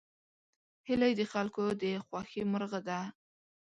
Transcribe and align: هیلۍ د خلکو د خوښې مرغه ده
هیلۍ 0.87 1.13
د 1.19 1.21
خلکو 1.33 1.63
د 1.81 1.83
خوښې 2.05 2.41
مرغه 2.51 2.79
ده 2.87 2.99